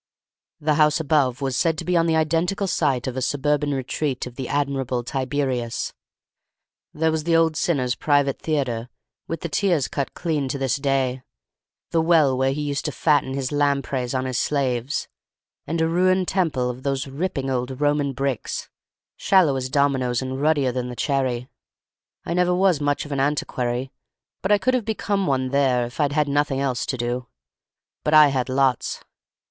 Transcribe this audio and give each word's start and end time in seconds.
"The 0.59 0.73
house 0.81 0.99
above 0.99 1.41
was 1.41 1.55
said 1.55 1.77
to 1.77 1.85
be 1.85 1.95
on 1.95 2.07
the 2.07 2.15
identical 2.15 2.65
site 2.65 3.05
of 3.05 3.15
a 3.15 3.21
suburban 3.21 3.71
retreat 3.71 4.25
of 4.25 4.33
the 4.35 4.47
admirable 4.49 5.03
Tiberius; 5.03 5.93
there 6.91 7.11
was 7.11 7.23
the 7.23 7.35
old 7.35 7.55
sinner's 7.55 7.93
private 7.93 8.39
theatre 8.39 8.89
with 9.27 9.41
the 9.41 9.47
tiers 9.47 9.87
cut 9.87 10.15
clean 10.15 10.47
to 10.47 10.57
this 10.57 10.77
day, 10.77 11.21
the 11.91 12.01
well 12.01 12.35
where 12.35 12.51
he 12.51 12.63
used 12.63 12.85
to 12.85 12.91
fatten 12.91 13.35
his 13.35 13.51
lampreys 13.51 14.15
on 14.15 14.25
his 14.25 14.39
slaves, 14.39 15.07
and 15.67 15.79
a 15.81 15.87
ruined 15.87 16.27
temple 16.27 16.67
of 16.67 16.81
those 16.81 17.05
ripping 17.05 17.51
old 17.51 17.79
Roman 17.79 18.11
bricks, 18.13 18.71
shallow 19.17 19.55
as 19.55 19.69
dominoes 19.69 20.19
and 20.19 20.41
ruddier 20.41 20.71
than 20.71 20.89
the 20.89 20.95
cherry. 20.95 21.47
I 22.25 22.33
never 22.33 22.55
was 22.55 22.81
much 22.81 23.05
of 23.05 23.11
an 23.11 23.19
antiquary, 23.19 23.91
but 24.41 24.51
I 24.51 24.57
could 24.57 24.73
have 24.73 24.83
become 24.83 25.27
one 25.27 25.49
there 25.49 25.85
if 25.85 25.99
I'd 25.99 26.13
had 26.13 26.27
nothing 26.27 26.59
else 26.59 26.87
to 26.87 26.97
do; 26.97 27.27
but 28.03 28.15
I 28.15 28.29
had 28.29 28.49
lots. 28.49 29.03